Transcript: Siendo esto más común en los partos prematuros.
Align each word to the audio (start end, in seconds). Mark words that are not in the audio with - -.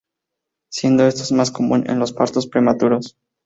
Siendo 0.71 1.05
esto 1.05 1.35
más 1.35 1.51
común 1.51 1.87
en 1.87 1.99
los 1.99 2.11
partos 2.11 2.47
prematuros. 2.47 3.17